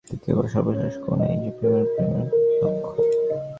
তৃতীয় 0.09 0.35
বা 0.37 0.45
সর্বশেষ 0.47 0.93
কোণ 1.05 1.19
এই 1.21 1.37
যে, 1.37 1.49
প্রেমই 1.59 1.85
প্রেমের 1.95 2.27
লক্ষ্য। 2.61 3.01